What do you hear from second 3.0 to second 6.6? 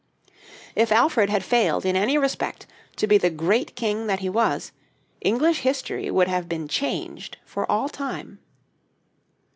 be the great king that he was, English history would have